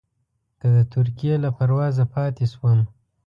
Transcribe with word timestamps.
که 0.59 0.67
د 0.75 0.77
ترکیې 0.93 1.33
له 1.43 1.49
پروازه 1.57 2.05
پاتې 2.13 2.45
شوم. 2.53 2.79